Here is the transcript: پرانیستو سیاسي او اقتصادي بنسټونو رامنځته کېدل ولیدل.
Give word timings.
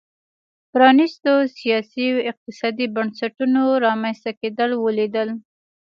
پرانیستو 0.71 1.31
سیاسي 1.57 2.05
او 2.13 2.19
اقتصادي 2.31 2.85
بنسټونو 2.95 3.61
رامنځته 3.85 4.31
کېدل 4.39 4.69
ولیدل. 4.85 5.29